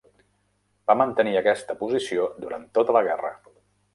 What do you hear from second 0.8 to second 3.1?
Va mantenir aquesta posició durant tota la